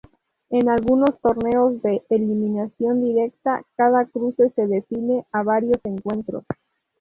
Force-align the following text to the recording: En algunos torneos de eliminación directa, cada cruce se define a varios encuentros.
En 0.49 0.67
algunos 0.67 1.19
torneos 1.21 1.79
de 1.83 2.01
eliminación 2.09 3.03
directa, 3.03 3.61
cada 3.75 4.05
cruce 4.07 4.49
se 4.49 4.65
define 4.65 5.27
a 5.31 5.43
varios 5.43 5.77
encuentros. 5.83 6.43